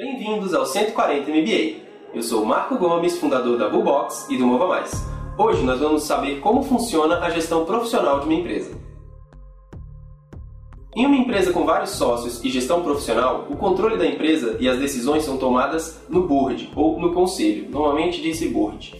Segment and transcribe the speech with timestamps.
[0.00, 1.80] Bem-vindos ao 140 MBA.
[2.14, 4.92] Eu sou o Marco Gomes, fundador da Bullbox e do Mova Mais.
[5.36, 8.78] Hoje nós vamos saber como funciona a gestão profissional de uma empresa.
[10.94, 14.78] Em uma empresa com vários sócios e gestão profissional, o controle da empresa e as
[14.78, 18.94] decisões são tomadas no board ou no conselho, normalmente diz board.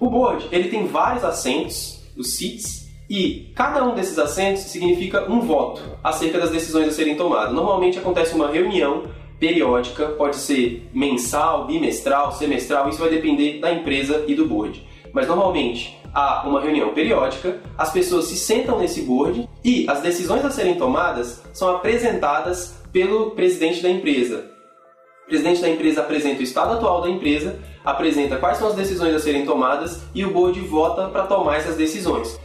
[0.00, 5.40] O board ele tem vários assentos, os seats, e cada um desses assentos significa um
[5.40, 7.54] voto acerca das decisões a serem tomadas.
[7.54, 9.04] Normalmente acontece uma reunião
[9.40, 14.86] periódica, pode ser mensal, bimestral, semestral, isso vai depender da empresa e do board.
[15.12, 20.44] Mas normalmente há uma reunião periódica, as pessoas se sentam nesse board e as decisões
[20.44, 24.50] a serem tomadas são apresentadas pelo presidente da empresa.
[25.24, 29.14] O presidente da empresa apresenta o estado atual da empresa, apresenta quais são as decisões
[29.14, 32.38] a serem tomadas e o board vota para tomar essas decisões.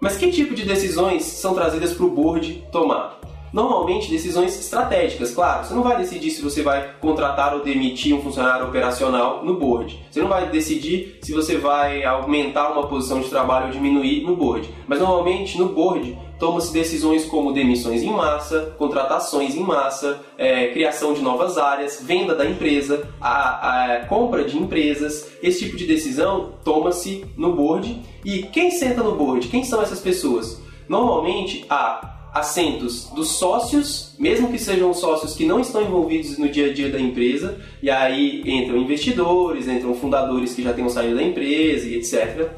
[0.00, 3.18] Mas que tipo de decisões são trazidas para o board tomar?
[3.52, 5.64] Normalmente decisões estratégicas, claro.
[5.64, 9.98] Você não vai decidir se você vai contratar ou demitir um funcionário operacional no board.
[10.10, 14.36] Você não vai decidir se você vai aumentar uma posição de trabalho ou diminuir no
[14.36, 14.68] board.
[14.86, 21.12] Mas normalmente no board toma-se decisões como demissões em massa, contratações em massa, é, criação
[21.12, 25.30] de novas áreas, venda da empresa, a, a compra de empresas.
[25.42, 28.00] Esse tipo de decisão toma-se no board.
[28.24, 29.48] E quem senta no board?
[29.48, 30.62] Quem são essas pessoas?
[30.88, 36.70] Normalmente há assentos dos sócios, mesmo que sejam sócios que não estão envolvidos no dia
[36.70, 41.22] a dia da empresa, e aí entram investidores, entram fundadores que já tenham saído da
[41.22, 42.48] empresa e etc.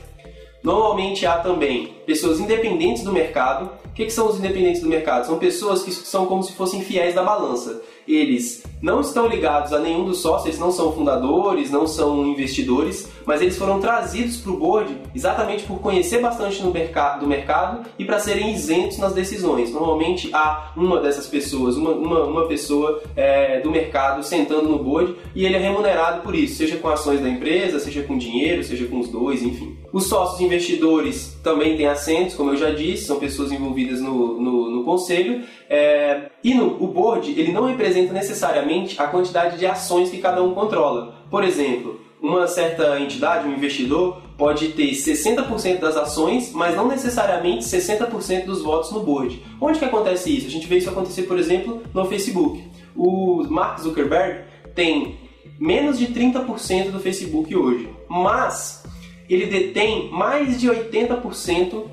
[0.62, 3.70] Normalmente há também pessoas independentes do mercado.
[3.86, 5.26] O que, que são os independentes do mercado?
[5.26, 7.82] São pessoas que são como se fossem fiéis da balança.
[8.10, 13.10] Eles não estão ligados a nenhum dos sócios, eles não são fundadores, não são investidores,
[13.26, 17.86] mas eles foram trazidos para o board exatamente por conhecer bastante no mercado, do mercado
[17.98, 19.70] e para serem isentos nas decisões.
[19.70, 25.14] Normalmente há uma dessas pessoas, uma, uma, uma pessoa é, do mercado sentando no board
[25.34, 28.86] e ele é remunerado por isso, seja com ações da empresa, seja com dinheiro, seja
[28.86, 29.76] com os dois, enfim.
[29.92, 34.70] Os sócios investidores também têm assentos, como eu já disse, são pessoas envolvidas no, no,
[34.70, 35.42] no conselho.
[35.68, 40.42] É, e no, o board ele não representa necessariamente a quantidade de ações que cada
[40.42, 41.14] um controla.
[41.30, 47.64] Por exemplo, uma certa entidade, um investidor, pode ter 60% das ações, mas não necessariamente
[47.64, 49.42] 60% dos votos no board.
[49.60, 50.46] Onde que acontece isso?
[50.46, 52.62] A gente vê isso acontecer, por exemplo, no Facebook.
[52.96, 54.44] O Mark Zuckerberg
[54.74, 55.18] tem
[55.58, 58.82] menos de 30% do Facebook hoje, mas
[59.28, 61.84] ele detém mais de 80%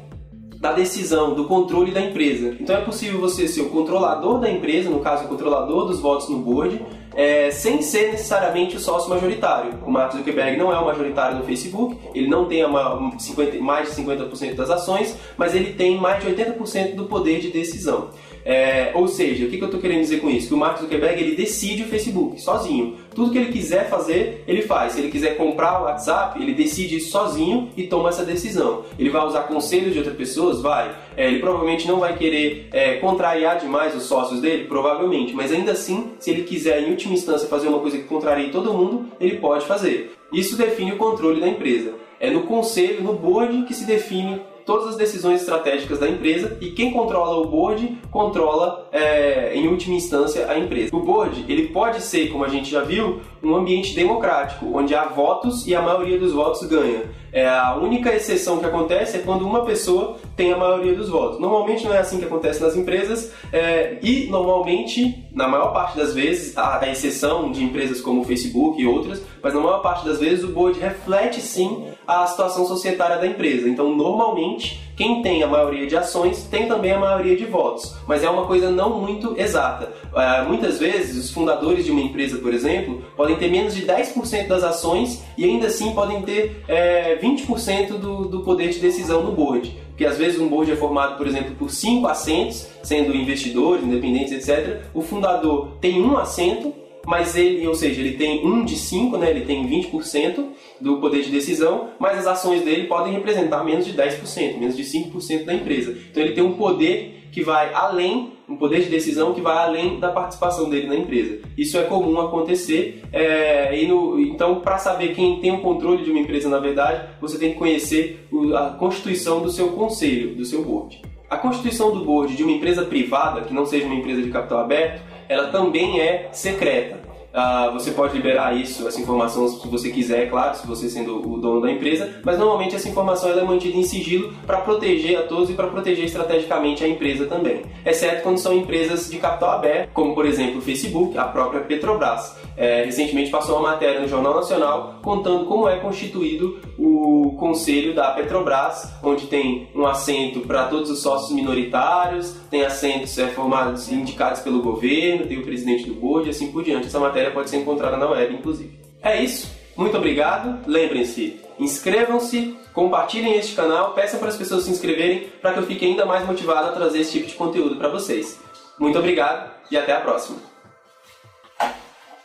[0.60, 2.56] da decisão, do controle da empresa.
[2.60, 6.30] Então é possível você ser o controlador da empresa, no caso o controlador dos votos
[6.30, 6.82] no board,
[7.16, 9.74] é, sem ser necessariamente o sócio majoritário.
[9.86, 13.90] O Mark Zuckerberg não é o majoritário no Facebook, ele não tem uma, 50, mais
[13.90, 18.10] de 50% das ações, mas ele tem mais de 80% do poder de decisão.
[18.48, 20.48] É, ou seja, o que, que eu estou querendo dizer com isso?
[20.48, 22.96] Que o Mark Zuckerberg ele decide o Facebook sozinho.
[23.14, 24.94] Tudo que ele quiser fazer, ele faz.
[24.94, 28.86] Se ele quiser comprar o WhatsApp, ele decide sozinho e toma essa decisão.
[28.98, 30.62] Ele vai usar conselhos de outras pessoas?
[30.62, 30.96] Vai.
[31.18, 34.64] É, ele provavelmente não vai querer é, contrariar demais os sócios dele?
[34.64, 35.34] Provavelmente.
[35.34, 38.74] Mas ainda assim, se ele quiser, em última instância, fazer uma coisa que contrarie todo
[38.74, 40.14] mundo, ele pode fazer.
[40.32, 41.96] Isso define o controle da empresa.
[42.18, 46.72] É no conselho, no board, que se define todas as decisões estratégicas da empresa e
[46.72, 50.94] quem controla o board controla, é, em última instância, a empresa.
[50.94, 55.06] O board ele pode ser, como a gente já viu, um ambiente democrático, onde há
[55.06, 57.04] votos e a maioria dos votos ganha.
[57.32, 61.40] É, a única exceção que acontece é quando uma pessoa tem a maioria dos votos.
[61.40, 66.14] Normalmente não é assim que acontece nas empresas é, e normalmente, na maior parte das
[66.14, 70.06] vezes, a, a exceção de empresas como o Facebook e outras, mas na maior parte
[70.06, 73.70] das vezes o board reflete sim a situação societária da empresa.
[73.70, 74.57] Então, normalmente,
[74.96, 78.46] quem tem a maioria de ações tem também a maioria de votos, mas é uma
[78.46, 79.94] coisa não muito exata.
[80.12, 84.48] Uh, muitas vezes, os fundadores de uma empresa, por exemplo, podem ter menos de 10%
[84.48, 89.32] das ações e ainda assim podem ter é, 20% do, do poder de decisão no
[89.32, 89.78] board.
[89.90, 94.32] Porque às vezes um board é formado, por exemplo, por cinco assentos, sendo investidores, independentes,
[94.32, 94.82] etc.
[94.94, 96.74] O fundador tem um assento
[97.08, 100.46] mas ele, ou seja, ele tem um de 5, né, ele tem 20%
[100.82, 104.84] do poder de decisão, mas as ações dele podem representar menos de 10%, menos de
[104.84, 105.98] 5% da empresa.
[106.12, 110.02] Então ele tem um poder que vai além, um poder de decisão que vai além
[110.02, 111.40] da participação dele na empresa.
[111.58, 116.12] Isso é comum acontecer, é, e no, então para saber quem tem o controle de
[116.12, 120.62] uma empresa na verdade, você tem que conhecer a constituição do seu conselho, do seu
[120.62, 121.02] board.
[121.30, 124.60] A constituição do board de uma empresa privada, que não seja uma empresa de capital
[124.60, 127.08] aberto, ela também é secreta.
[127.38, 131.38] Uh, você pode liberar isso, essa informação, se você quiser, claro, se você sendo o
[131.38, 135.50] dono da empresa, mas normalmente essa informação é mantida em sigilo para proteger a todos
[135.50, 137.62] e para proteger estrategicamente a empresa também.
[137.86, 142.36] Exceto quando são empresas de capital aberto, como por exemplo o Facebook, a própria Petrobras.
[142.58, 148.12] É, recentemente passou uma matéria no Jornal Nacional contando como é constituído o conselho da
[148.12, 154.42] Petrobras, onde tem um assento para todos os sócios minoritários, tem assentos é, formados indicados
[154.42, 156.88] pelo governo, tem o presidente do board e assim por diante.
[156.88, 158.72] Essa matéria pode ser encontrada na web, inclusive.
[159.04, 159.56] É isso.
[159.76, 160.68] Muito obrigado.
[160.68, 165.86] Lembrem-se, inscrevam-se, compartilhem este canal, peçam para as pessoas se inscreverem para que eu fique
[165.86, 168.40] ainda mais motivado a trazer esse tipo de conteúdo para vocês.
[168.80, 170.57] Muito obrigado e até a próxima.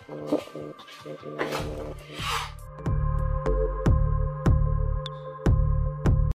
[0.09, 0.33] うん。